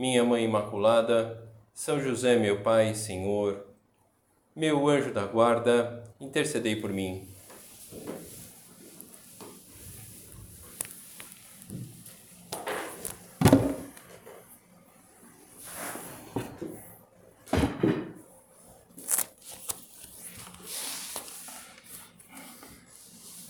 [0.00, 3.66] minha Mãe Imaculada, São José, meu Pai, Senhor,
[4.56, 7.28] meu anjo da guarda, intercedei por mim.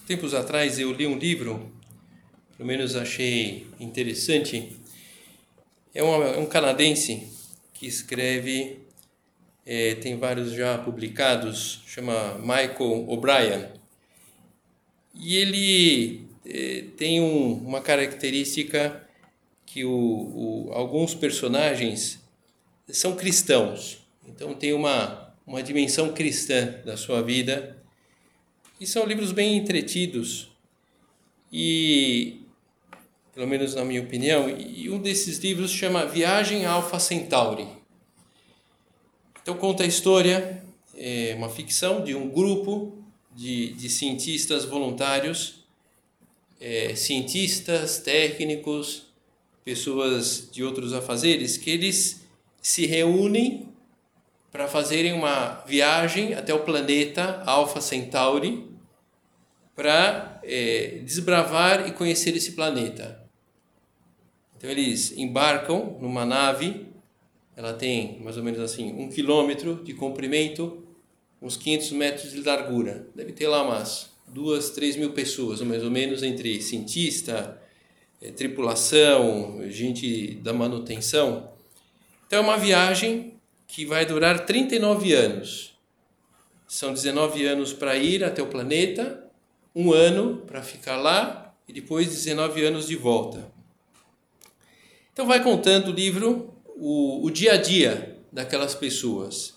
[0.04, 1.70] Tempos atrás eu li um livro,
[2.56, 4.79] pelo menos achei interessante,
[5.94, 7.28] é, uma, é um canadense
[7.74, 8.80] que escreve,
[9.66, 13.68] é, tem vários já publicados, chama Michael O'Brien.
[15.14, 19.06] E ele é, tem um, uma característica
[19.66, 22.20] que o, o, alguns personagens
[22.88, 24.00] são cristãos.
[24.28, 27.76] Então tem uma, uma dimensão cristã da sua vida.
[28.80, 30.50] E são livros bem entretidos.
[31.52, 32.40] E
[33.40, 37.66] pelo menos na minha opinião, e um desses livros chama Viagem Alpha Centauri.
[39.40, 40.62] Então conta a história,
[40.94, 43.02] é uma ficção de um grupo
[43.34, 45.64] de, de cientistas voluntários,
[46.60, 49.06] é, cientistas, técnicos,
[49.64, 52.20] pessoas de outros afazeres, que eles
[52.60, 53.68] se reúnem
[54.52, 58.68] para fazerem uma viagem até o planeta Alpha Centauri
[59.74, 63.19] para é, desbravar e conhecer esse planeta.
[64.60, 66.86] Então eles embarcam numa nave,
[67.56, 70.84] ela tem mais ou menos assim um quilômetro de comprimento,
[71.40, 73.08] uns 500 metros de largura.
[73.14, 77.58] Deve ter lá umas duas, três mil pessoas, mais ou menos entre cientista,
[78.20, 81.50] é, tripulação, gente da manutenção.
[82.26, 85.74] Então é uma viagem que vai durar 39 anos.
[86.68, 89.26] São 19 anos para ir até o planeta,
[89.74, 93.58] um ano para ficar lá e depois 19 anos de volta.
[95.20, 99.52] Então vai contando o livro o, o dia a dia daquelas pessoas.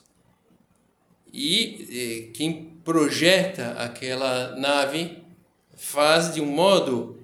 [1.32, 5.20] E eh, quem projeta aquela nave
[5.78, 7.18] faz de um modo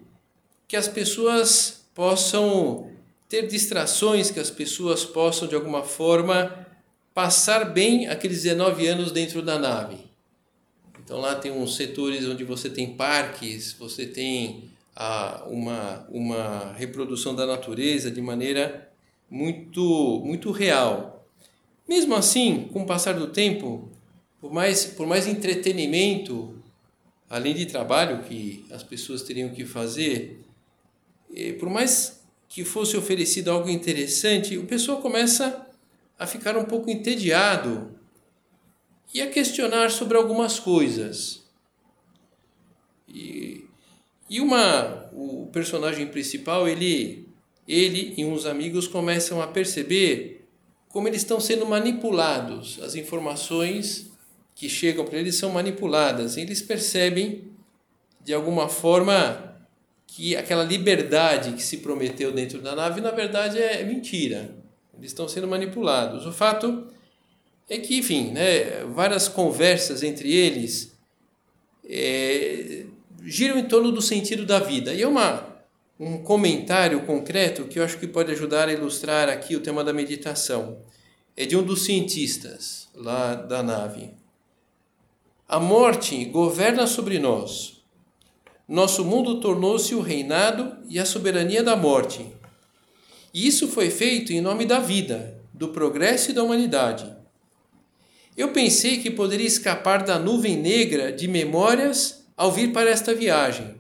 [0.70, 2.90] que as pessoas possam
[3.28, 6.66] ter distrações, que as pessoas possam de alguma forma
[7.14, 9.98] passar bem aqueles 19 anos dentro da nave.
[11.04, 14.69] Então lá tem uns setores onde você tem parques, você tem
[15.00, 18.92] a uma, uma reprodução da natureza de maneira
[19.32, 21.26] muito, muito real.
[21.88, 23.90] Mesmo assim, com o passar do tempo,
[24.42, 26.54] por mais, por mais entretenimento,
[27.30, 30.42] além de trabalho que as pessoas teriam que fazer,
[31.34, 35.66] eh, por mais que fosse oferecido algo interessante, o pessoal começa
[36.18, 37.98] a ficar um pouco entediado
[39.14, 41.39] e a questionar sobre algumas coisas.
[44.30, 47.28] E uma, o personagem principal, ele,
[47.68, 50.48] ele e uns amigos começam a perceber
[50.88, 52.80] como eles estão sendo manipulados.
[52.84, 54.12] As informações
[54.54, 56.38] que chegam para eles são manipuladas.
[56.38, 57.52] Eles percebem,
[58.24, 59.56] de alguma forma,
[60.06, 64.54] que aquela liberdade que se prometeu dentro da nave, na verdade, é mentira.
[64.98, 66.26] Eles estão sendo manipulados.
[66.26, 66.88] O fato
[67.70, 70.98] é que, enfim, né, várias conversas entre eles
[71.88, 72.86] é,
[73.26, 74.94] giram em torno do sentido da vida.
[74.94, 75.46] E é uma,
[76.00, 79.94] um comentário concreto que eu acho que pode ajudar a ilustrar aqui o tema da
[79.94, 80.80] meditação.
[81.36, 84.12] É de um dos cientistas lá da nave.
[85.48, 87.82] A morte governa sobre nós.
[88.68, 92.26] Nosso mundo tornou-se o reinado e a soberania da morte.
[93.34, 97.12] E isso foi feito em nome da vida, do progresso e da humanidade.
[98.38, 103.76] Eu pensei que poderia escapar da nuvem negra de memórias ao vir para esta viagem.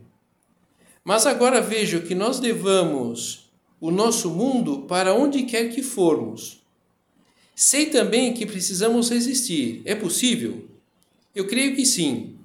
[1.01, 6.61] Mas agora vejo que nós levamos o nosso mundo para onde quer que formos.
[7.55, 9.81] Sei também que precisamos resistir.
[9.85, 10.67] É possível?
[11.33, 12.35] Eu creio que sim.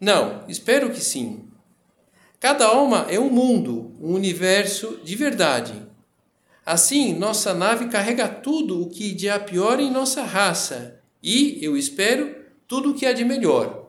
[0.00, 1.44] Não, espero que sim.
[2.40, 5.74] Cada alma é um mundo, um universo de verdade.
[6.64, 11.76] Assim, nossa nave carrega tudo o que de há pior em nossa raça e, eu
[11.76, 12.34] espero,
[12.66, 13.81] tudo o que há de melhor.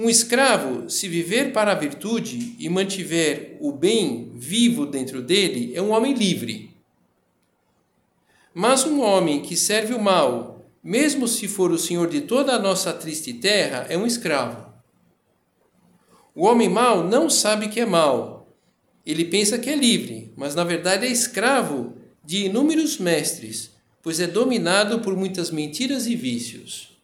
[0.00, 5.82] Um escravo, se viver para a virtude e mantiver o bem vivo dentro dele, é
[5.82, 6.74] um homem livre.
[8.54, 12.58] Mas um homem que serve o mal, mesmo se for o senhor de toda a
[12.58, 14.72] nossa triste terra, é um escravo.
[16.34, 18.56] O homem mau não sabe que é mau.
[19.04, 21.94] Ele pensa que é livre, mas na verdade é escravo
[22.24, 26.98] de inúmeros mestres, pois é dominado por muitas mentiras e vícios.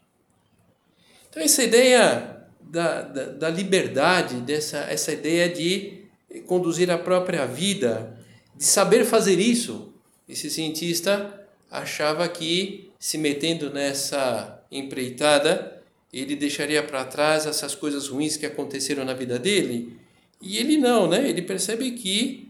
[1.29, 2.36] Então, essa ideia
[2.67, 6.03] da, da, da liberdade, dessa, essa ideia de
[6.47, 8.19] conduzir a própria vida,
[8.57, 9.93] de saber fazer isso,
[10.29, 15.83] esse cientista achava que se metendo nessa empreitada,
[16.13, 19.97] ele deixaria para trás essas coisas ruins que aconteceram na vida dele.
[20.41, 21.29] E ele não, né?
[21.29, 22.49] Ele percebe que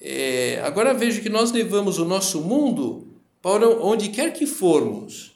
[0.00, 3.06] é, agora vejo que nós levamos o nosso mundo
[3.42, 5.32] para onde quer que formos.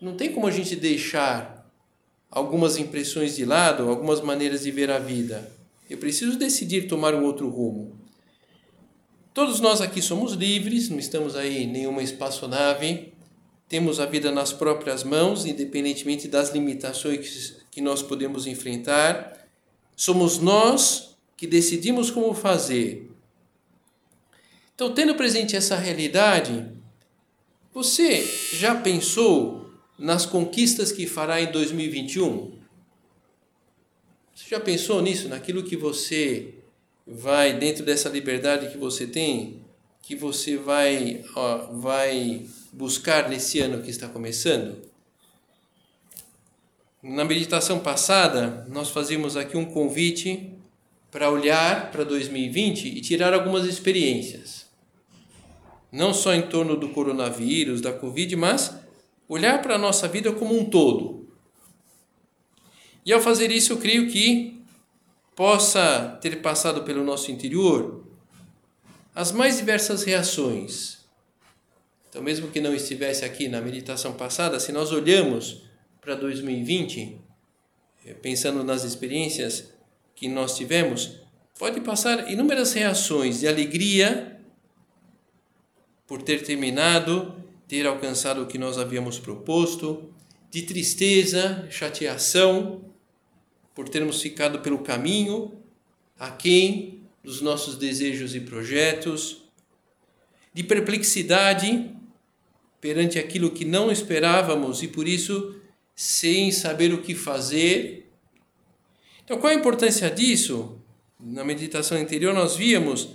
[0.00, 1.55] Não tem como a gente deixar
[2.30, 5.50] algumas impressões de lado, algumas maneiras de ver a vida.
[5.88, 7.96] Eu preciso decidir tomar um outro rumo.
[9.32, 13.12] Todos nós aqui somos livres, não estamos aí em nenhuma espaçonave,
[13.68, 19.46] temos a vida nas próprias mãos, independentemente das limitações que nós podemos enfrentar.
[19.94, 23.10] Somos nós que decidimos como fazer.
[24.74, 26.66] Então, tendo presente essa realidade,
[27.72, 29.65] você já pensou
[29.98, 32.52] nas conquistas que fará em 2021?
[34.34, 36.54] Você já pensou nisso, naquilo que você
[37.06, 39.60] vai, dentro dessa liberdade que você tem,
[40.02, 44.82] que você vai, ó, vai buscar nesse ano que está começando?
[47.02, 50.52] Na meditação passada, nós fazíamos aqui um convite
[51.10, 54.66] para olhar para 2020 e tirar algumas experiências
[55.96, 58.75] não só em torno do coronavírus, da Covid, mas
[59.28, 61.26] olhar para a nossa vida como um todo.
[63.04, 64.60] E ao fazer isso, eu creio que
[65.34, 68.04] possa ter passado pelo nosso interior
[69.14, 70.98] as mais diversas reações.
[72.08, 75.62] Então, mesmo que não estivesse aqui na meditação passada, se nós olhamos
[76.00, 77.18] para 2020,
[78.04, 79.72] eh, pensando nas experiências
[80.14, 81.20] que nós tivemos,
[81.58, 84.40] pode passar inúmeras reações de alegria,
[86.06, 87.34] por ter terminado,
[87.68, 90.10] ter alcançado o que nós havíamos proposto,
[90.50, 92.84] de tristeza, chateação,
[93.74, 95.52] por termos ficado pelo caminho,
[96.18, 99.42] aquém dos nossos desejos e projetos,
[100.54, 101.90] de perplexidade
[102.80, 105.60] perante aquilo que não esperávamos e por isso
[105.94, 108.08] sem saber o que fazer.
[109.24, 110.78] Então, qual a importância disso?
[111.18, 113.08] Na meditação anterior, nós víamos,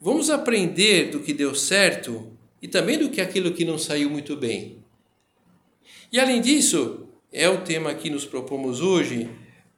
[0.00, 4.36] vamos aprender do que deu certo e também do que aquilo que não saiu muito
[4.36, 4.84] bem.
[6.10, 9.30] E além disso, é o tema que nos propomos hoje,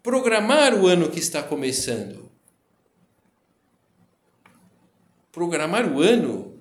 [0.02, 2.30] programar o ano que está começando.
[5.32, 6.58] Programar o ano,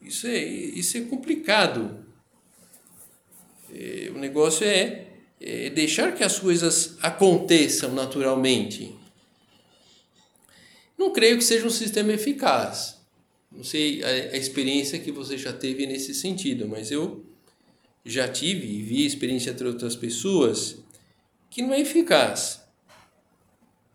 [0.00, 2.04] isso é, isso é complicado.
[3.70, 5.06] É, o negócio é,
[5.40, 8.94] é deixar que as coisas aconteçam naturalmente.
[10.96, 13.01] Não creio que seja um sistema eficaz.
[13.54, 17.24] Não sei a, a experiência que você já teve nesse sentido, mas eu
[18.04, 20.78] já tive e vi experiência de outras pessoas
[21.48, 22.62] que não é eficaz.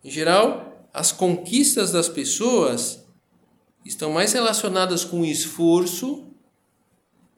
[0.04, 3.04] Em geral, as conquistas das pessoas
[3.84, 6.28] estão mais relacionadas com o esforço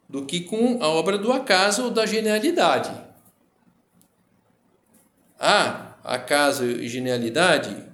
[0.07, 2.91] do que com a obra do acaso ou da genialidade.
[5.39, 7.85] Há acaso e genialidade,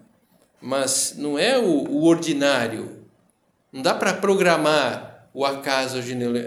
[0.61, 2.94] mas não é o, o ordinário,
[3.75, 6.01] não dá para programar o acaso, a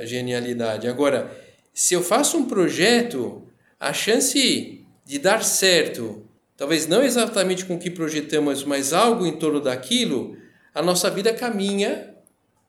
[0.06, 0.88] genialidade.
[0.88, 1.30] Agora,
[1.74, 3.46] se eu faço um projeto,
[3.78, 9.36] a chance de dar certo, talvez não exatamente com o que projetamos, mas algo em
[9.36, 10.38] torno daquilo,
[10.74, 12.14] a nossa vida caminha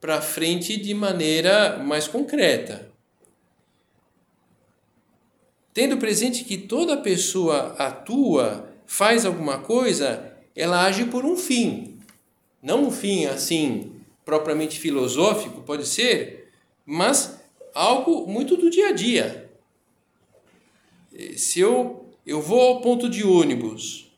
[0.02, 2.92] para frente de maneira mais concreta.
[5.74, 11.98] Tendo presente que toda pessoa atua, faz alguma coisa, ela age por um fim.
[12.62, 13.99] Não um fim assim
[14.30, 16.52] propriamente filosófico, pode ser,
[16.86, 17.42] mas
[17.74, 19.50] algo muito do dia a dia.
[21.36, 24.12] Se eu, eu vou ao ponto de ônibus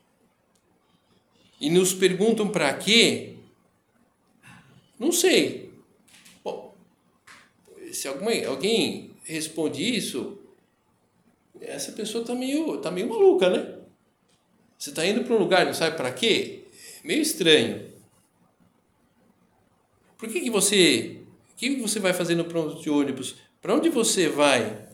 [1.61, 3.35] e nos perguntam para quê,
[4.99, 5.71] não sei.
[6.43, 6.75] Bom,
[7.93, 10.37] se alguém, alguém responde isso,
[11.61, 13.77] essa pessoa está meio, tá meio maluca, né?
[14.77, 16.65] Você está indo para um lugar não sabe para quê?
[17.01, 17.90] Meio estranho.
[20.21, 21.17] Por que, que você.
[21.51, 23.37] O que você vai fazer no ponto de ônibus?
[23.59, 24.87] Para onde você vai?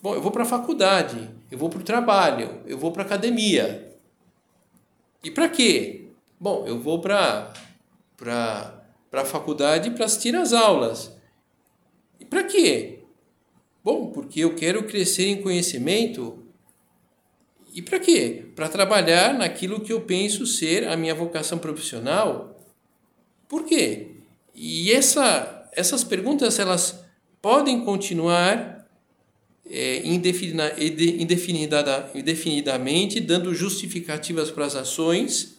[0.00, 3.06] Bom, eu vou para a faculdade, eu vou para o trabalho, eu vou para a
[3.06, 3.96] academia.
[5.24, 6.06] E para quê?
[6.38, 7.52] Bom, eu vou para
[8.16, 11.12] para a faculdade para assistir às aulas.
[12.20, 13.00] E para quê?
[13.82, 16.44] Bom, porque eu quero crescer em conhecimento.
[17.74, 18.46] E para quê?
[18.54, 22.56] Para trabalhar naquilo que eu penso ser a minha vocação profissional.
[23.48, 24.09] Por quê?
[24.62, 27.02] E essa, essas perguntas elas
[27.40, 28.86] podem continuar
[29.64, 35.58] é, indefinida, indefinida, indefinidamente, dando justificativas para as ações.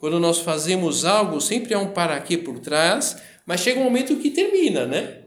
[0.00, 4.16] Quando nós fazemos algo, sempre há um para quê por trás, mas chega um momento
[4.16, 5.26] que termina, né?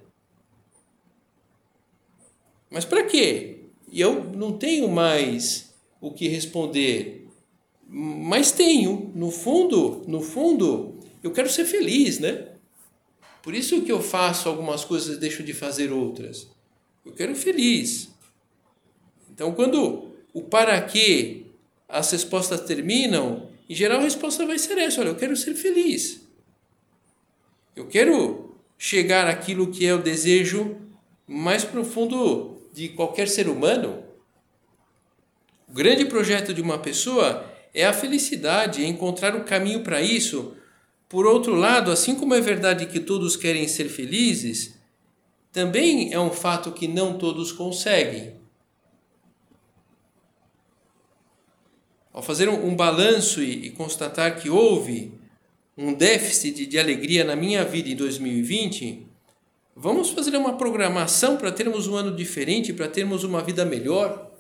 [2.70, 3.68] Mas para quê?
[3.90, 7.26] E eu não tenho mais o que responder.
[7.88, 10.93] Mas tenho, no fundo, no fundo,
[11.24, 12.50] eu quero ser feliz, né?
[13.42, 16.48] Por isso que eu faço algumas coisas e deixo de fazer outras.
[17.06, 18.10] Eu quero feliz.
[19.32, 21.46] Então, quando o para quê
[21.88, 26.22] as respostas terminam, em geral a resposta vai ser essa: olha, eu quero ser feliz.
[27.76, 30.78] Eu quero chegar àquilo que é o desejo
[31.28, 34.04] mais profundo de qualquer ser humano.
[35.68, 40.56] O grande projeto de uma pessoa é a felicidade, é encontrar o caminho para isso.
[41.14, 44.74] Por outro lado, assim como é verdade que todos querem ser felizes,
[45.52, 48.34] também é um fato que não todos conseguem.
[52.12, 55.14] Ao fazer um, balanço e, constatar que houve
[55.78, 59.06] um déficit de alegria na minha vida em 2020,
[59.76, 64.32] vamos fazer uma programação para termos um ano diferente, para termos uma vida melhor,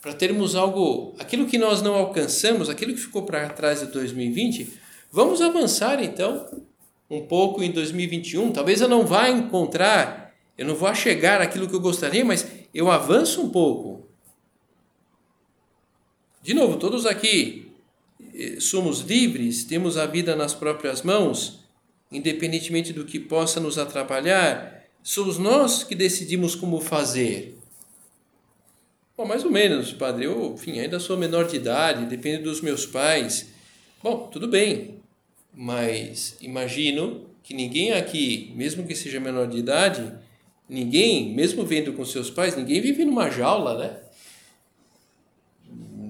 [0.00, 4.81] para termos algo, aquilo que nós não alcançamos, aquilo que ficou para trás de 2020,
[5.12, 6.64] vamos avançar então
[7.08, 8.50] um pouco em 2021.
[8.52, 10.22] Talvez eu não vá encontrar
[10.56, 14.06] eu não vou chegar àquilo que eu gostaria, mas eu avanço um pouco.
[16.42, 17.72] De novo, todos aqui
[18.34, 21.60] eh, somos livres, temos a vida nas próprias mãos,
[22.10, 27.58] independentemente do que possa nos atrapalhar, somos nós que decidimos como fazer.
[29.16, 30.26] Bom, mais ou menos, padre.
[30.26, 33.48] Eu, enfim, ainda sou menor de idade, depende dos meus pais.
[34.02, 35.01] Bom, tudo bem,
[35.54, 40.12] mas imagino que ninguém aqui, mesmo que seja menor de idade,
[40.72, 43.96] Ninguém, mesmo vendo com seus pais, ninguém vive numa jaula, né?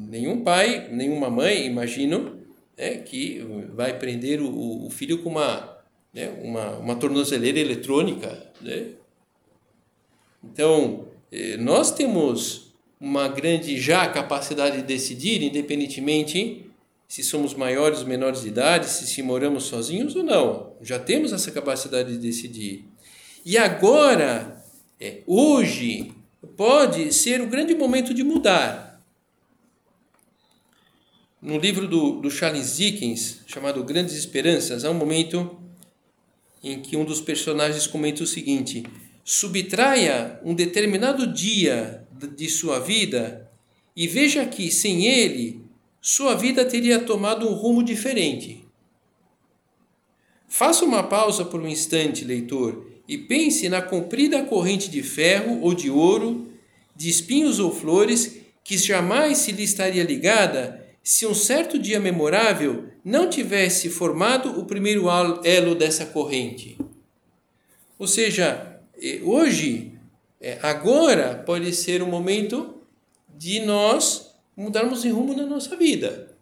[0.09, 2.39] Nenhum pai, nenhuma mãe, imagino,
[2.79, 3.45] né, que
[3.75, 5.79] vai prender o, o filho com uma,
[6.15, 8.91] né, uma, uma tornozeleira eletrônica, né?
[10.45, 16.71] Então, eh, nós temos uma grande já capacidade de decidir, independentemente
[17.13, 20.73] se somos maiores ou menores de idade, se, se moramos sozinhos ou não.
[20.81, 22.87] Já temos essa capacidade de decidir.
[23.45, 24.65] E agora,
[24.99, 26.11] é, hoje,
[26.57, 29.05] pode ser o grande momento de mudar.
[31.43, 35.61] No livro do, do Charles Dickens, chamado Grandes Esperanças, há um momento
[36.65, 38.85] em que um dos personagens comenta o seguinte:
[39.23, 43.51] subtraia um determinado dia de sua vida
[43.95, 45.62] e veja que, sem ele,
[46.03, 48.67] sua vida teria tomado um rumo diferente.
[50.49, 55.73] Faça uma pausa por um instante, leitor, e pense na comprida corrente de ferro ou
[55.73, 56.51] de ouro,
[56.97, 62.89] de espinhos ou flores, que jamais se lhe estaria ligada se um certo dia memorável
[63.05, 65.07] não tivesse formado o primeiro
[65.45, 66.77] elo dessa corrente.
[67.97, 68.81] Ou seja,
[69.23, 69.93] hoje,
[70.41, 72.83] é, agora pode ser o momento
[73.37, 74.32] de nós
[74.63, 76.35] mudarmos de rumo na nossa vida.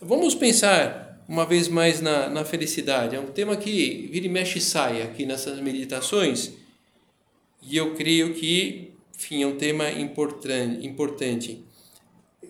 [0.00, 3.16] Vamos pensar uma vez mais na, na felicidade.
[3.16, 6.52] É um tema que vira e mexe e sai aqui nessas meditações.
[7.62, 10.86] E eu creio que, enfim, é um tema importante.
[10.86, 11.64] importante.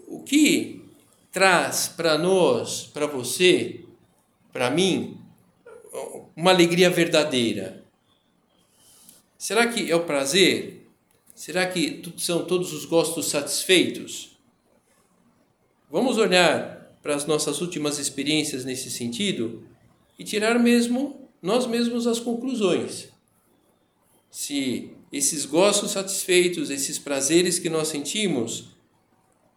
[0.09, 0.83] O que
[1.31, 3.81] traz para nós, para você,
[4.53, 5.19] para mim,
[6.35, 7.85] uma alegria verdadeira?
[9.39, 10.82] Será que é o prazer?
[11.35, 14.37] Será que são todos os gostos satisfeitos?
[15.91, 19.67] Vamos olhar para as nossas últimas experiências nesse sentido
[20.19, 23.09] e tirar mesmo nós mesmos as conclusões.
[24.31, 28.71] Se esses gostos satisfeitos, esses prazeres que nós sentimos,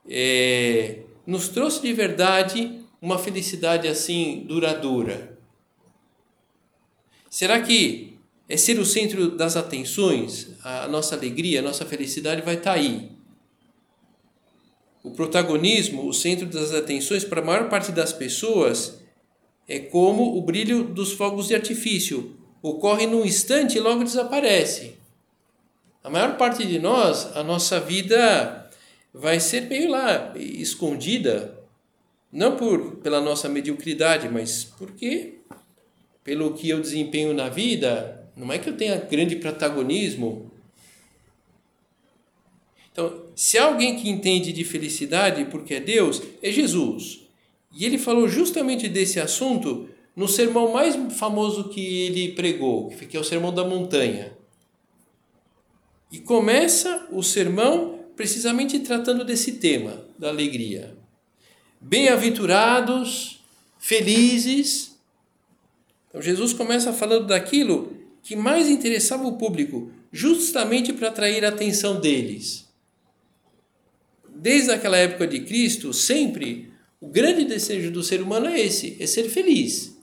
[0.09, 5.37] é, nos trouxe de verdade uma felicidade assim duradoura.
[7.29, 8.14] Será que
[8.47, 13.15] é ser o centro das atenções, a nossa alegria, a nossa felicidade vai estar aí?
[15.05, 18.99] o protagonismo, o centro das atenções para a maior parte das pessoas
[19.67, 22.35] é como o brilho dos fogos de artifício.
[22.59, 24.95] Ocorre num instante e logo desaparece.
[26.03, 28.67] A maior parte de nós, a nossa vida
[29.13, 31.55] vai ser meio lá escondida,
[32.31, 35.35] não por pela nossa mediocridade, mas porque
[36.23, 40.51] pelo que eu desempenho na vida, não é que eu tenha grande protagonismo.
[42.91, 47.21] Então, se há alguém que entende de felicidade porque é Deus, é Jesus.
[47.73, 53.19] E ele falou justamente desse assunto no sermão mais famoso que ele pregou, que é
[53.19, 54.35] o Sermão da Montanha.
[56.09, 60.95] E começa o sermão precisamente tratando desse tema, da alegria.
[61.81, 63.43] Bem-aventurados,
[63.77, 64.97] felizes.
[66.07, 67.94] Então Jesus começa falando daquilo
[68.25, 72.65] que mais interessava o público, justamente para atrair a atenção deles.
[74.27, 79.05] Desde aquela época de Cristo, sempre o grande desejo do ser humano é esse, é
[79.05, 79.95] ser feliz.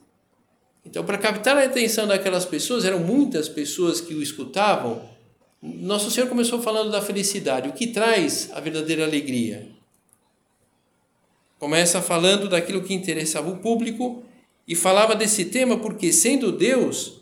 [0.86, 5.02] Então, para captar a atenção daquelas pessoas, eram muitas pessoas que o escutavam.
[5.60, 9.66] Nosso Senhor começou falando da felicidade, o que traz a verdadeira alegria.
[11.58, 14.22] Começa falando daquilo que interessava o público
[14.66, 17.21] e falava desse tema porque, sendo Deus,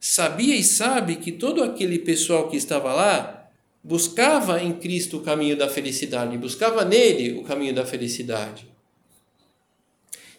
[0.00, 3.48] sabia e sabe que todo aquele pessoal que estava lá
[3.84, 8.66] buscava em Cristo o caminho da felicidade, buscava nele o caminho da felicidade.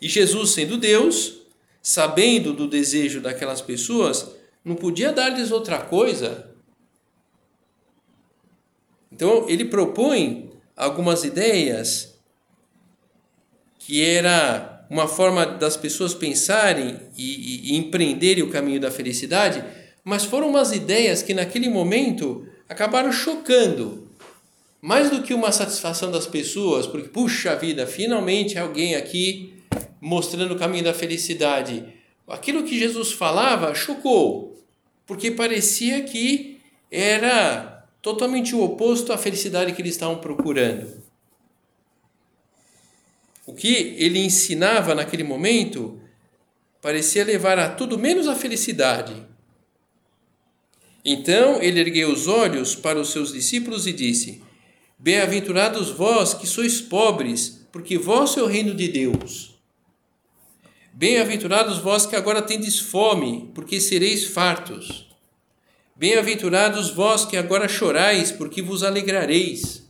[0.01, 1.41] E Jesus, sendo Deus,
[1.81, 4.31] sabendo do desejo daquelas pessoas,
[4.65, 6.49] não podia dar-lhes outra coisa.
[9.11, 12.19] Então, ele propõe algumas ideias
[13.77, 19.63] que era uma forma das pessoas pensarem e, e, e empreenderem o caminho da felicidade,
[20.03, 24.09] mas foram umas ideias que naquele momento acabaram chocando.
[24.81, 29.53] Mais do que uma satisfação das pessoas, porque, puxa vida, finalmente alguém aqui
[30.01, 31.85] mostrando o caminho da felicidade.
[32.27, 34.61] Aquilo que Jesus falava chocou,
[35.07, 36.59] porque parecia que
[36.91, 41.00] era totalmente o oposto à felicidade que eles estavam procurando.
[43.45, 45.99] O que ele ensinava naquele momento
[46.81, 49.25] parecia levar a tudo menos a felicidade.
[51.03, 54.43] Então ele ergueu os olhos para os seus discípulos e disse:
[54.97, 59.51] Bem-aventurados vós que sois pobres, porque vosso é o reino de Deus.
[60.93, 65.07] Bem-aventurados vós que agora tendes fome, porque sereis fartos.
[65.95, 69.80] Bem-aventurados vós que agora chorais, porque vos alegrareis.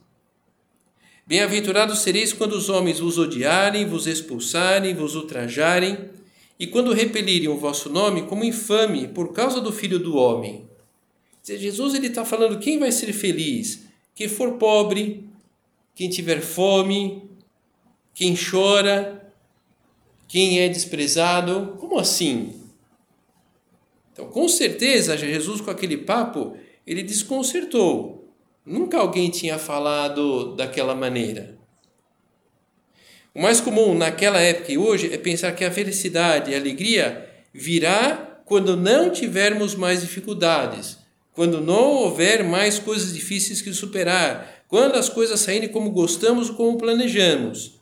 [1.31, 6.09] Bem-aventurados sereis quando os homens vos odiarem, vos expulsarem, vos ultrajarem,
[6.59, 10.67] e quando repelirem o vosso nome como infame por causa do Filho do Homem.
[11.41, 13.83] Jesus ele está falando quem vai ser feliz?
[14.13, 15.25] Quem for pobre,
[15.95, 17.23] quem tiver fome,
[18.13, 19.33] quem chora,
[20.27, 21.77] quem é desprezado.
[21.79, 22.61] Como assim?
[24.11, 28.20] Então, com certeza, Jesus, com aquele papo, ele desconcertou.
[28.65, 31.57] Nunca alguém tinha falado daquela maneira.
[33.33, 37.27] O mais comum naquela época e hoje é pensar que a felicidade e a alegria
[37.53, 40.97] virá quando não tivermos mais dificuldades,
[41.33, 46.55] quando não houver mais coisas difíceis que superar, quando as coisas saírem como gostamos ou
[46.55, 47.79] como planejamos.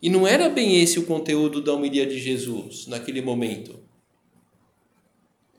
[0.00, 3.78] E não era bem esse o conteúdo da homilia de Jesus naquele momento.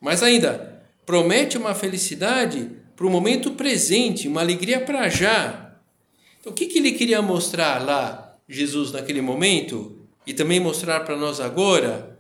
[0.02, 5.76] Mas ainda, promete uma felicidade para o momento presente, uma alegria para já.
[6.40, 11.18] Então, o que, que ele queria mostrar lá, Jesus, naquele momento, e também mostrar para
[11.18, 12.18] nós agora?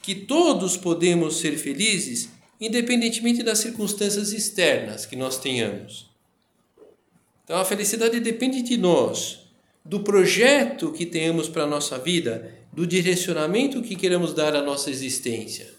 [0.00, 2.28] Que todos podemos ser felizes,
[2.60, 6.10] independentemente das circunstâncias externas que nós tenhamos.
[7.42, 9.40] Então, a felicidade depende de nós
[9.84, 14.90] do projeto que temos para a nossa vida, do direcionamento que queremos dar à nossa
[14.90, 15.74] existência.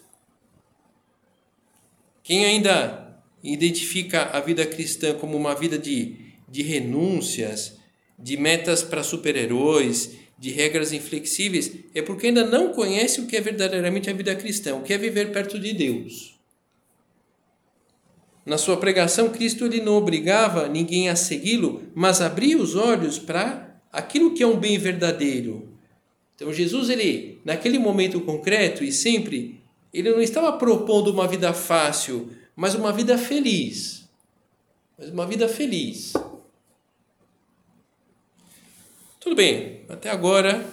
[2.22, 3.05] Quem ainda
[3.52, 6.16] identifica a vida cristã como uma vida de,
[6.48, 7.78] de renúncias,
[8.18, 13.40] de metas para super-heróis, de regras inflexíveis, é porque ainda não conhece o que é
[13.40, 16.36] verdadeiramente a vida cristã, o que é viver perto de Deus.
[18.44, 23.80] Na sua pregação, Cristo ele não obrigava ninguém a segui-lo, mas abria os olhos para
[23.92, 25.68] aquilo que é um bem verdadeiro.
[26.36, 29.60] Então Jesus ele naquele momento concreto e sempre
[29.92, 34.08] ele não estava propondo uma vida fácil, mas uma vida feliz.
[34.98, 36.14] Mas uma vida feliz.
[39.20, 40.64] Tudo bem, até agora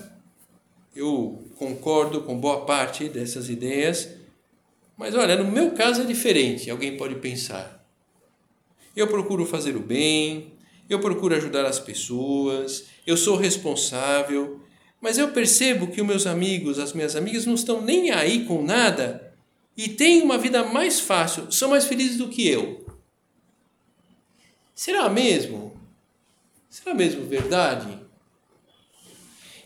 [0.96, 4.10] eu concordo com boa parte dessas ideias,
[4.96, 7.84] mas olha, no meu caso é diferente, alguém pode pensar.
[8.96, 10.54] Eu procuro fazer o bem,
[10.88, 14.62] eu procuro ajudar as pessoas, eu sou responsável,
[15.02, 18.64] mas eu percebo que os meus amigos, as minhas amigas não estão nem aí com
[18.64, 19.33] nada
[19.76, 22.86] e têm uma vida mais fácil, são mais felizes do que eu.
[24.76, 25.76] Será mesmo?
[26.70, 28.00] Será mesmo verdade?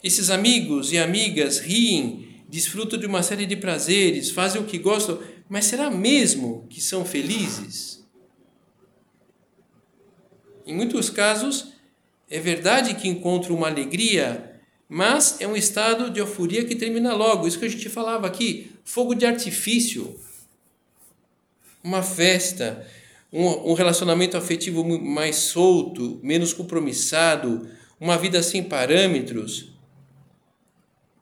[0.03, 5.21] Esses amigos e amigas riem, desfrutam de uma série de prazeres, fazem o que gostam,
[5.49, 8.05] mas será mesmo que são felizes?
[10.65, 11.73] Em muitos casos,
[12.29, 17.47] é verdade que encontram uma alegria, mas é um estado de euforia que termina logo.
[17.47, 20.17] Isso que a gente falava aqui, fogo de artifício,
[21.83, 22.87] uma festa,
[23.33, 27.69] um, relacionamento afetivo mais solto, menos compromissado,
[27.99, 29.73] uma vida sem parâmetros.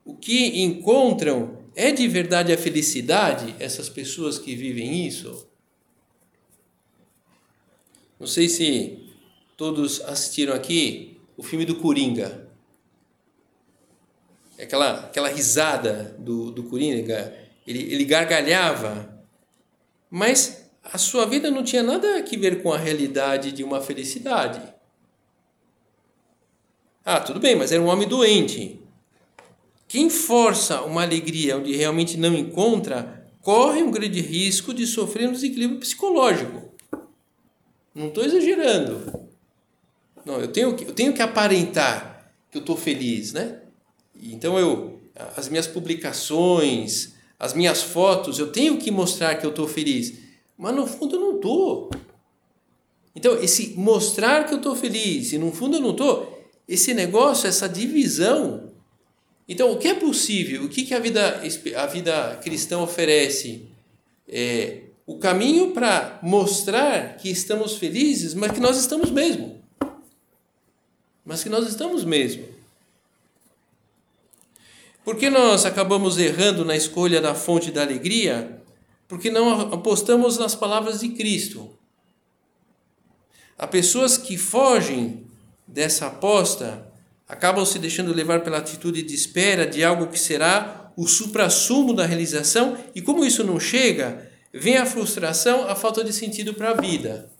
[0.04, 5.48] O que encontram é de verdade a felicidade, essas pessoas que vivem isso?
[8.18, 9.10] Não sei se
[9.56, 12.48] todos assistiram aqui o filme do Coringa.
[14.56, 19.22] Aquela, aquela risada do, do Coringa, ele, ele gargalhava,
[20.10, 24.62] mas a sua vida não tinha nada a ver com a realidade de uma felicidade.
[27.04, 28.80] Ah, tudo bem, mas era um homem doente.
[29.88, 35.32] Quem força uma alegria onde realmente não encontra, corre um grande risco de sofrer um
[35.32, 36.74] desequilíbrio psicológico.
[37.94, 39.28] Não estou exagerando.
[40.24, 43.60] Não, eu tenho, eu tenho que aparentar que eu estou feliz, né?
[44.20, 45.00] Então eu,
[45.36, 50.14] as minhas publicações, as minhas fotos, eu tenho que mostrar que eu estou feliz,
[50.56, 51.90] mas no fundo eu não estou.
[53.14, 57.48] Então esse mostrar que eu estou feliz e no fundo eu não estou, esse negócio,
[57.48, 58.72] essa divisão.
[59.48, 60.64] Então o que é possível?
[60.64, 61.42] O que, que a vida
[61.76, 63.68] a vida cristã oferece?
[64.28, 69.56] É, o caminho para mostrar que estamos felizes, mas que nós estamos mesmo
[71.26, 72.44] mas que nós estamos mesmo.
[75.06, 78.60] Por que nós acabamos errando na escolha da fonte da alegria?
[79.06, 81.70] Porque não apostamos nas palavras de Cristo.
[83.56, 85.24] Há pessoas que fogem
[85.64, 86.92] dessa aposta,
[87.28, 92.04] acabam se deixando levar pela atitude de espera de algo que será o suprassumo da
[92.04, 96.74] realização, e como isso não chega, vem a frustração, a falta de sentido para a
[96.74, 97.30] vida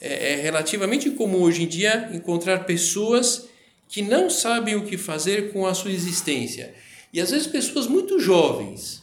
[0.00, 3.48] é, é relativamente comum hoje em dia encontrar pessoas
[3.88, 6.74] que não sabem o que fazer com a sua existência.
[7.12, 9.02] E às vezes pessoas muito jovens.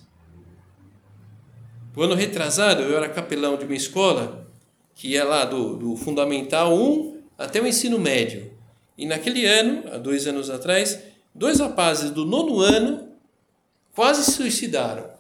[1.95, 4.47] O ano retrasado eu era capelão de uma escola
[4.95, 8.51] que ia lá do, do Fundamental 1 até o ensino médio.
[8.97, 10.99] E naquele ano, há dois anos atrás,
[11.33, 13.09] dois rapazes do nono ano
[13.93, 15.11] quase se suicidaram.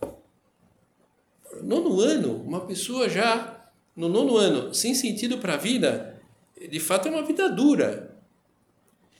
[1.61, 6.21] Nono ano, uma pessoa já no nono ano, sem sentido para a vida,
[6.69, 8.12] de fato é uma vida dura.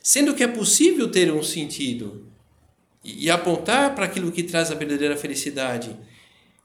[0.06, 2.26] Sendo que é possível ter um sentido
[3.02, 5.96] e, apontar para aquilo que traz a verdadeira felicidade.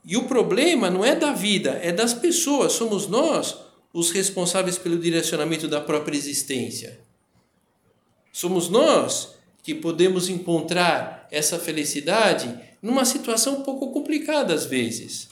[0.04, 2.74] E o problema não é da vida, é das pessoas.
[2.74, 3.56] Somos nós
[3.94, 7.00] os responsáveis pelo direcionamento da própria existência.
[8.30, 15.30] Somos nós que podemos encontrar essa felicidade numa situação um pouco complicada às vezes.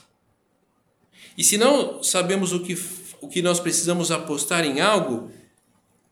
[1.38, 2.74] E se não sabemos o que,
[3.20, 5.30] o que nós precisamos apostar em algo,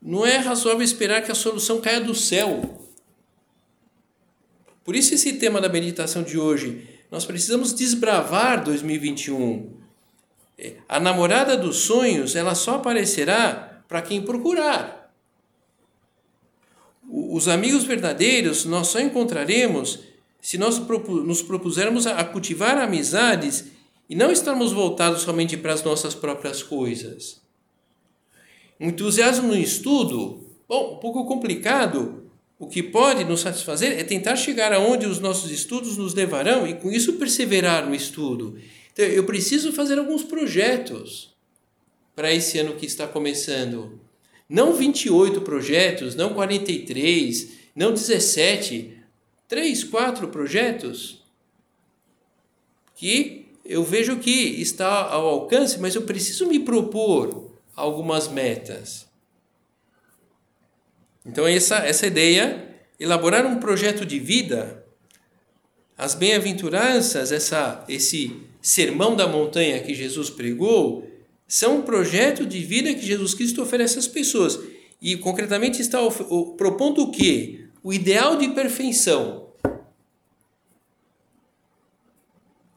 [0.06, 2.80] não é razoável esperar que a solução caia do céu.
[4.84, 9.74] Por isso, esse tema da meditação de hoje, nós precisamos desbravar 2021.
[10.60, 15.12] É, a namorada dos sonhos, ela só aparecerá para quem procurar.
[17.10, 20.02] Os amigos verdadeiros nós só encontraremos
[20.39, 23.65] se nós nos propusermos a cultivar amizades
[24.08, 27.45] e não estarmos voltados somente para as nossas próprias coisas.
[28.80, 32.24] O entusiasmo no estudo, bom, um pouco complicado.
[32.58, 36.74] O que pode nos satisfazer é tentar chegar aonde os nossos estudos nos levarão e
[36.74, 38.58] com isso perseverar no estudo.
[38.94, 41.36] Então, eu preciso fazer alguns projetos
[42.16, 44.00] para esse ano que está começando.
[44.48, 48.98] Não 28 projetos, não 43, não 17,
[49.48, 51.24] 3, 4 projetos
[52.96, 57.45] que eu vejo que está ao alcance, mas eu preciso me propor
[57.76, 59.08] algumas metas.
[61.26, 64.86] Então, essa, essa ideia, elaborar um projeto de vida,
[65.98, 71.10] as bem-aventuranças, essa, esse sermão da montanha que Jesus pregou,
[71.48, 74.60] são um projeto de vida que Jesus Cristo oferece às pessoas.
[75.02, 76.00] E, concretamente, está
[76.58, 77.66] propondo o quê?
[77.84, 79.50] O ideal de perfeição.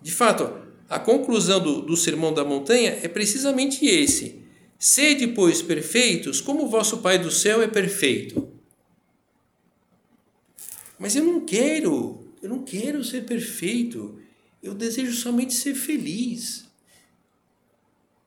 [0.01, 4.48] De fato, a conclusão do, do Sermão da Montanha é precisamente esse.
[4.79, 8.49] Sede, pois, perfeitos, como o vosso Pai do céu é perfeito.
[10.99, 14.21] Mas eu não quero, eu não quero ser perfeito.
[14.62, 16.69] Eu desejo somente ser feliz.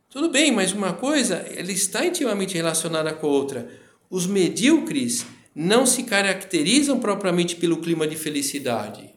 [0.09, 3.79] Tudo bem, mas uma coisa, ela está intimamente relacionada com a outra.
[4.09, 9.09] Os medíocres não se caracterizam propriamente pelo clima de felicidade.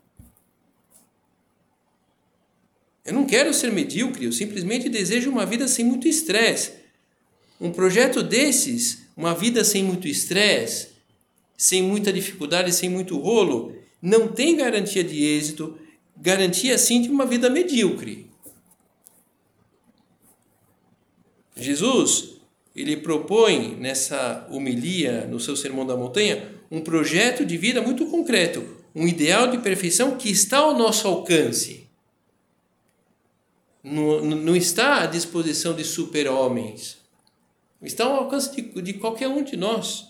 [3.05, 6.84] Eu não quero ser medíocre, eu simplesmente desejo uma vida sem muito estresse.
[7.65, 10.89] Um projeto desses, uma vida sem muito estresse,
[11.57, 15.79] sem muita dificuldade, sem muito rolo, não tem garantia de êxito,
[16.15, 18.31] garantia sim de uma vida medíocre.
[21.57, 22.35] Jesus,
[22.77, 28.63] ele propõe nessa homilia, no seu Sermão da Montanha, um projeto de vida muito concreto,
[28.95, 31.89] um ideal de perfeição que está ao nosso alcance.
[33.83, 37.03] Não, não está à disposição de super-homens.
[37.85, 40.07] Está ao alcance de, de qualquer um de nós.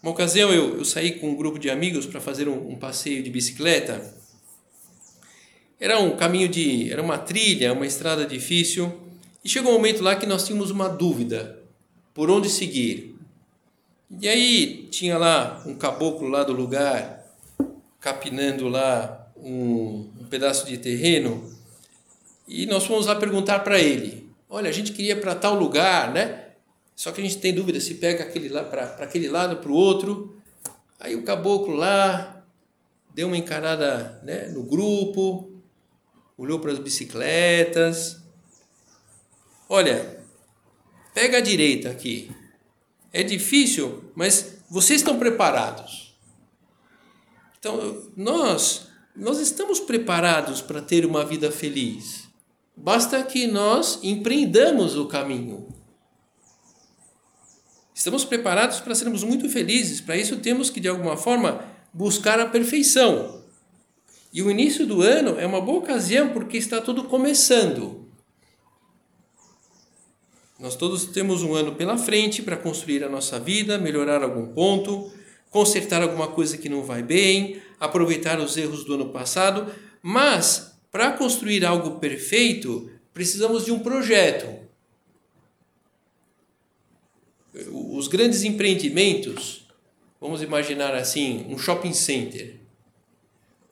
[0.00, 3.22] Uma ocasião eu, eu saí com um grupo de amigos para fazer um, um, passeio
[3.22, 4.14] de bicicleta.
[5.80, 6.90] Era um caminho de.
[6.90, 8.92] era uma trilha, uma estrada difícil.
[9.44, 11.60] E chegou um momento lá que nós tínhamos uma dúvida
[12.14, 13.16] por onde seguir.
[14.20, 17.26] E aí tinha lá um caboclo lá do lugar,
[18.00, 21.52] capinando lá um, um pedaço de terreno.
[22.46, 26.46] E nós fomos lá perguntar para ele: olha, a gente queria para tal lugar, né?
[26.94, 29.74] Só que a gente tem dúvida se pega aquele lá para aquele lado para o
[29.74, 30.36] outro.
[30.98, 32.44] Aí o caboclo lá
[33.14, 35.52] deu uma encarada né, no grupo,
[36.36, 38.20] olhou para as bicicletas.
[39.68, 40.24] Olha,
[41.14, 42.30] pega a direita aqui.
[43.12, 46.16] É difícil, mas vocês estão preparados.
[47.58, 52.27] Então, nós, nós estamos preparados para ter uma vida feliz.
[52.80, 55.66] Basta que nós empreendamos o caminho.
[57.92, 60.00] Estamos preparados para sermos muito felizes.
[60.00, 63.42] Para isso, temos que, de alguma forma, buscar a perfeição.
[64.32, 68.06] E o início do ano é uma boa ocasião porque está tudo começando.
[70.60, 75.12] Nós todos temos um ano pela frente para construir a nossa vida, melhorar algum ponto,
[75.50, 81.12] consertar alguma coisa que não vai bem, aproveitar os erros do ano passado, mas para
[81.12, 84.66] construir algo perfeito, precisamos de um projeto
[87.94, 89.64] os grandes empreendimentos,
[90.20, 92.56] vamos imaginar assim, um shopping center,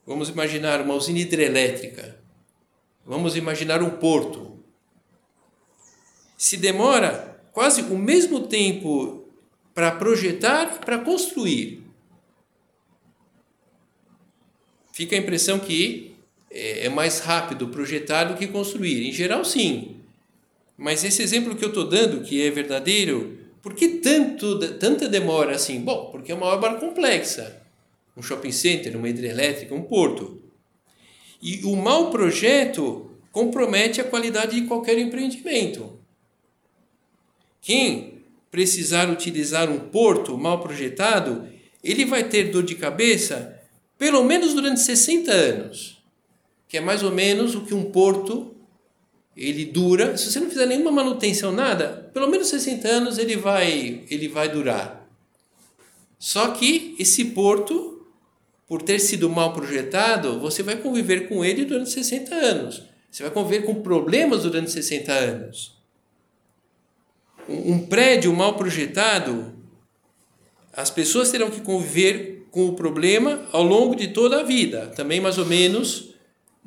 [0.05, 2.17] vamos imaginar uma usina hidrelétrica,
[3.05, 4.63] vamos imaginar um porto.
[6.37, 9.27] Se demora quase o mesmo tempo
[9.73, 11.83] para projetar e para construir.
[14.93, 16.06] Fica a impressão que
[16.51, 19.07] é, é mais rápido projetar do que construir.
[19.07, 19.97] Em geral, sim.
[20.77, 25.55] Mas esse exemplo que eu estou dando, que é verdadeiro, por que tanto, tanta demora
[25.55, 25.81] assim?
[25.81, 27.61] Bom, porque é uma obra complexa.
[28.15, 30.41] Um shopping center, uma hidrelétrica, um porto.
[31.41, 35.99] E o mau projeto compromete a qualidade de qualquer empreendimento.
[37.61, 41.47] Quem precisar utilizar um porto mal projetado,
[41.83, 43.61] ele vai ter dor de cabeça
[43.97, 45.96] pelo menos durante 60 anos,
[46.67, 48.53] que é mais ou menos o que um porto
[49.35, 54.03] ele dura, se você não fizer nenhuma manutenção, nada, pelo menos 60 anos ele vai,
[54.09, 55.07] ele vai durar.
[56.17, 58.03] Só que esse porto,
[58.67, 62.83] por ter sido mal projetado, você vai conviver com ele durante 60 anos.
[63.11, 65.77] Você vai conviver com problemas durante 60 anos.
[67.47, 69.53] Um, um prédio mal projetado,
[70.73, 75.21] as pessoas terão que conviver com o problema ao longo de toda a vida, também
[75.21, 76.15] mais ou menos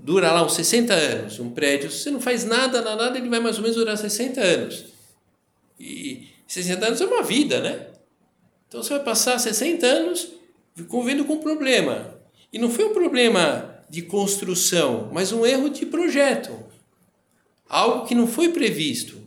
[0.02, 3.40] dura lá uns 60 anos, um prédio, se você não faz nada, nada, ele vai
[3.40, 4.86] mais ou menos durar 60 anos.
[5.78, 7.86] E 60 anos é uma vida, né?
[8.68, 10.28] Então você vai passar 60 anos
[10.88, 12.18] convivendo com um problema.
[12.52, 16.50] E não foi um problema de construção, mas um erro de projeto.
[17.68, 19.20] Algo que não foi previsto.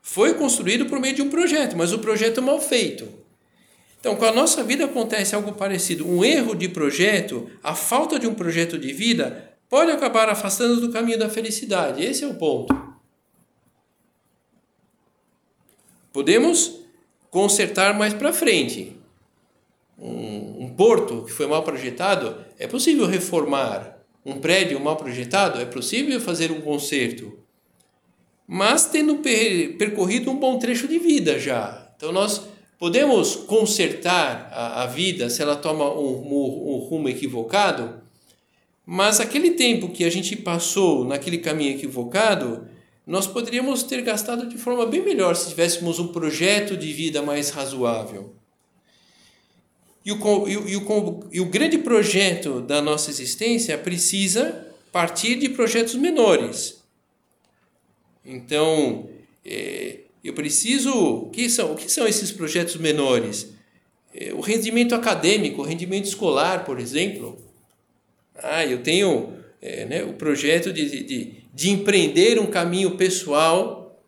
[0.00, 3.17] Foi construído por meio de um projeto, mas o projeto é mal feito.
[4.00, 6.08] Então, com a nossa vida acontece algo parecido.
[6.08, 10.92] Um erro de projeto, a falta de um projeto de vida, pode acabar afastando do
[10.92, 12.04] caminho da felicidade.
[12.04, 12.74] Esse é o ponto.
[16.12, 16.80] Podemos
[17.30, 18.96] consertar mais para frente.
[19.98, 23.98] Um, um porto que foi mal projetado, é possível reformar.
[24.24, 27.38] Um prédio mal projetado, é possível fazer um conserto.
[28.46, 31.92] Mas tendo percorrido um bom trecho de vida já.
[31.96, 32.42] Então, nós
[32.78, 38.00] Podemos consertar a, a vida se ela toma um, um, um rumo equivocado,
[38.86, 42.68] mas aquele tempo que a gente passou naquele caminho equivocado,
[43.06, 47.50] nós poderíamos ter gastado de forma bem melhor se tivéssemos um projeto de vida mais
[47.50, 48.32] razoável.
[50.04, 55.94] E o, e, o, e o grande projeto da nossa existência precisa partir de projetos
[55.96, 56.82] menores.
[58.24, 59.08] Então,
[59.44, 60.90] é, eu preciso.
[60.90, 63.54] O que são, o que são esses projetos menores?
[64.14, 67.38] É, o rendimento acadêmico, o rendimento escolar, por exemplo.
[68.34, 74.00] Ah, eu tenho é, né, o projeto de, de, de empreender um caminho pessoal,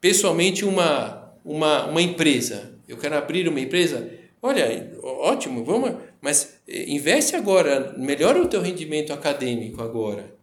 [0.00, 2.74] pessoalmente uma, uma, uma empresa.
[2.88, 4.08] Eu quero abrir uma empresa.
[4.40, 10.34] Olha, ótimo, vamos, mas é, investe agora, melhora o teu rendimento acadêmico agora.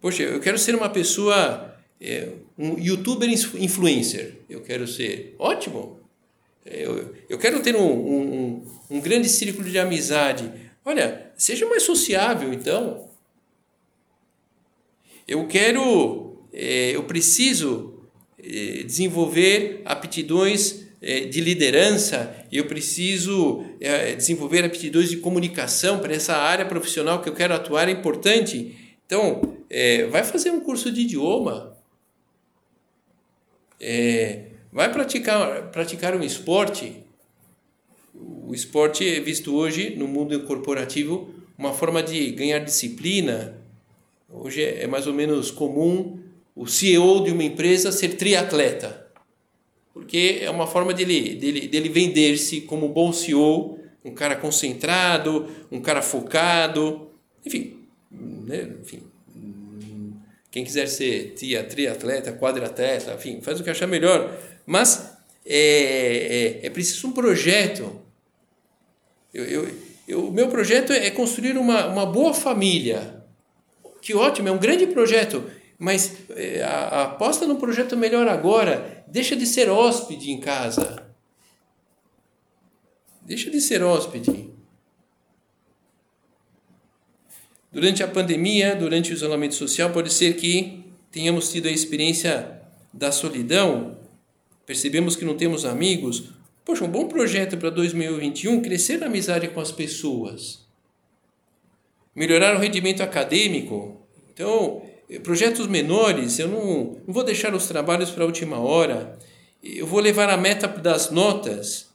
[0.00, 4.40] Poxa, eu quero ser uma pessoa, é, um youtuber influencer.
[4.48, 5.34] Eu quero ser.
[5.38, 6.00] Ótimo.
[6.64, 10.52] Eu, eu quero ter um, um, um grande círculo de amizade.
[10.84, 13.08] Olha, seja mais sociável então.
[15.26, 18.04] Eu quero, é, eu preciso
[18.38, 23.64] é, desenvolver aptidões é, de liderança, eu preciso
[24.16, 28.76] desenvolver aptidões de comunicação para essa área profissional que eu quero atuar é importante.
[29.04, 29.56] Então,
[30.10, 31.71] vai fazer um curso de idioma.
[33.84, 37.02] É, vai praticar, praticar um esporte.
[38.14, 43.60] O esporte é visto hoje no mundo corporativo uma forma de ganhar disciplina.
[44.30, 46.20] Hoje é mais ou menos comum
[46.54, 49.10] o CEO de uma empresa ser triatleta,
[49.92, 55.80] porque é uma forma dele, dele, dele vender-se como bom CEO, um cara concentrado, um
[55.80, 57.10] cara focado,
[57.44, 57.78] enfim,
[58.10, 58.70] né?
[58.80, 59.11] enfim
[60.52, 64.38] quem quiser ser tia, triatleta, quadratleta, enfim, faz o que achar melhor.
[64.66, 68.02] Mas é, é, é preciso um projeto.
[69.32, 69.74] Eu, eu,
[70.06, 73.24] eu, o meu projeto é construir uma, uma boa família.
[74.02, 75.42] Que ótimo, é um grande projeto.
[75.78, 79.04] Mas é, a, a aposta no projeto melhor agora.
[79.08, 81.06] Deixa de ser hóspede em casa.
[83.22, 84.51] Deixa de ser hóspede.
[87.72, 92.60] Durante a pandemia, durante o isolamento social, pode ser que tenhamos tido a experiência
[92.92, 93.96] da solidão,
[94.66, 96.24] percebemos que não temos amigos.
[96.66, 100.66] Poxa, um bom projeto para 2021 crescer na amizade com as pessoas,
[102.14, 104.06] melhorar o rendimento acadêmico.
[104.32, 109.18] Então, eh, projetos menores, eu não, não vou deixar os trabalhos para a última hora,
[109.62, 111.90] eu vou levar a meta das notas.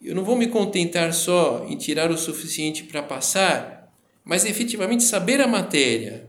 [0.00, 3.81] Eu não vou me contentar só em tirar o suficiente para passar,
[4.24, 6.28] mas efetivamente saber a matéria.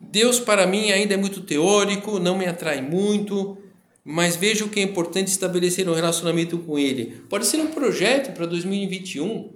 [0.00, 3.58] Deus para mim ainda é muito teórico, não me atrai muito,
[4.04, 7.22] mas vejo que é importante estabelecer um relacionamento com Ele.
[7.28, 9.50] Pode ser um projeto para 2021.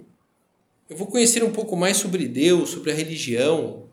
[0.87, 3.85] Eu vou conhecer um pouco mais sobre Deus, sobre a religião.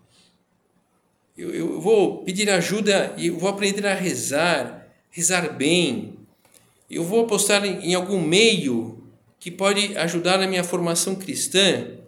[1.37, 6.15] Eu, eu vou pedir ajuda e vou aprender a rezar, rezar bem.
[6.91, 9.02] Eu vou apostar em, em algum meio
[9.43, 11.99] que pode ajudar na minha formação cristã,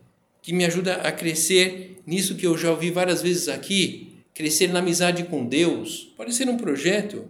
[0.40, 4.78] que me ajuda a crescer nisso que eu já ouvi várias vezes aqui, crescer na
[4.78, 6.12] amizade com Deus.
[6.16, 7.28] Pode ser um projeto.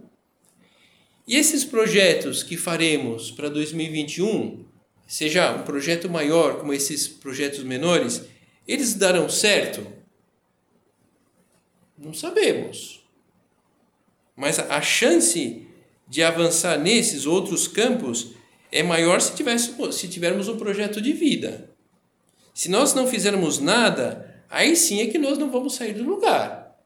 [1.27, 4.63] E esses projetos que faremos para 2021,
[5.07, 8.21] seja um projeto maior como esses projetos menores,
[8.67, 9.87] eles darão certo?
[11.97, 13.03] Não sabemos.
[14.35, 15.65] Mas a chance
[16.07, 18.34] de avançar nesses outros campos
[18.75, 21.69] é maior se, tivéssemos, se tivermos um projeto de vida.
[22.53, 26.77] Se nós não fizermos nada, aí sim é que nós não vamos sair do lugar.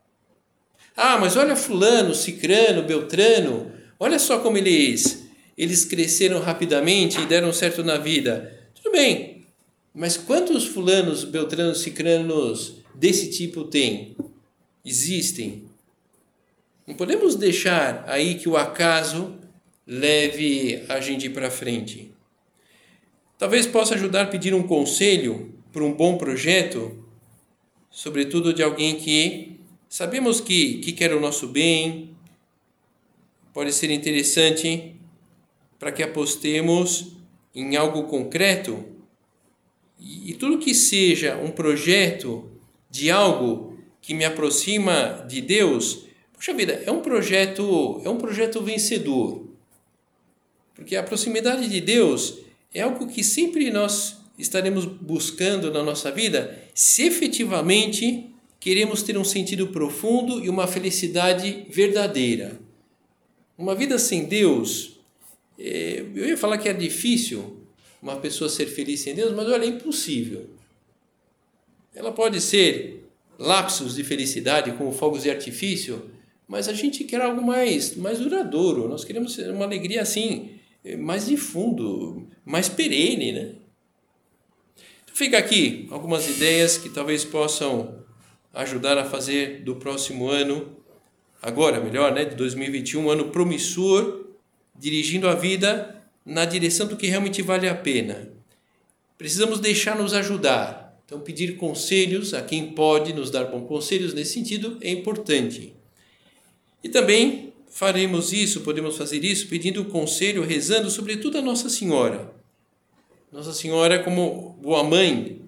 [0.95, 7.51] Ah, mas olha fulano, cicrano, beltrano, olha só como eles eles cresceram rapidamente e deram
[7.51, 8.55] certo na vida.
[8.75, 9.45] Tudo bem.
[9.93, 14.15] Mas quantos fulanos, beltranos, cicranos desse tipo tem?
[14.85, 15.65] Existem.
[16.87, 19.38] Não podemos deixar aí que o acaso
[19.91, 22.11] leve a gente para frente.
[23.39, 27.03] Talvez possa ajudar a pedir um conselho para um bom projeto,
[27.89, 32.15] sobretudo de alguém que sabemos que, que quer o nosso bem.
[33.51, 34.95] Pode ser interessante
[35.79, 37.13] para que apostemos
[37.55, 38.85] em algo concreto
[39.99, 42.47] e, e tudo que seja um projeto
[42.91, 48.61] de algo que me aproxima de Deus, puxa vida, é um projeto, é um projeto
[48.61, 49.48] vencedor.
[50.79, 52.39] Porque a proximidade de Deus
[52.73, 58.29] é algo que sempre nós estaremos buscando na nossa vida se efetivamente
[58.61, 62.57] queremos ter um sentido profundo e uma felicidade verdadeira.
[63.57, 65.01] Uma vida sem Deus,
[65.59, 67.57] é, eu ia falar que é difícil
[68.01, 70.49] uma pessoa ser feliz sem Deus, mas olha, é impossível.
[71.93, 73.03] Ela pode ser
[73.37, 76.09] lapsos de felicidade, como fogos de artifício,
[76.47, 78.87] mas a gente quer algo mais, mais duradouro.
[78.87, 80.57] Nós queremos uma alegria assim,
[80.97, 83.55] mais de fundo, mais perene, né?
[85.03, 88.03] Então fica aqui algumas ideias que talvez possam
[88.53, 90.77] ajudar a fazer do próximo ano,
[91.41, 94.25] agora melhor, né, de 2021, um ano promissor,
[94.77, 98.31] dirigindo a vida na direção do que realmente vale a pena.
[99.17, 100.97] Precisamos deixar nos ajudar.
[101.05, 105.73] Então, pedir conselhos a quem pode nos dar bons conselhos nesse sentido é importante.
[106.83, 112.33] E também faremos isso, podemos fazer isso pedindo conselho, rezando, sobretudo a Nossa Senhora.
[113.31, 115.41] Nossa Senhora, como boa mãe,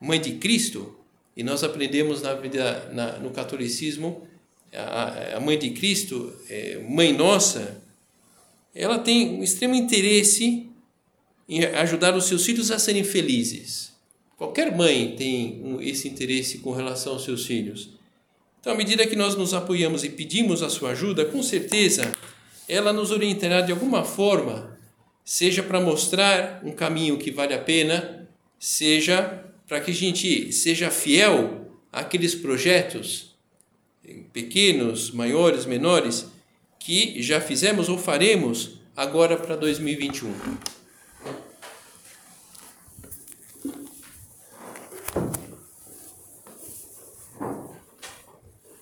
[0.00, 0.96] mãe de Cristo,
[1.36, 4.26] e nós aprendemos na vida, na, no catolicismo,
[4.72, 7.82] a, a, mãe de Cristo, é, mãe nossa,
[8.74, 10.68] ela tem um extremo interesse
[11.48, 13.92] em ajudar os seus filhos a serem felizes.
[14.36, 17.95] Qualquer mãe tem esse interesse com relação aos seus filhos.
[18.66, 22.10] Então, à medida que nós nos apoiamos e pedimos a sua ajuda, com certeza
[22.68, 24.76] ela nos orientará de alguma forma,
[25.24, 30.90] seja para mostrar um caminho que vale a pena, seja para que a gente seja
[30.90, 33.36] fiel àqueles projetos,
[34.32, 36.26] pequenos, maiores, menores,
[36.80, 40.34] que já fizemos ou faremos agora para 2021.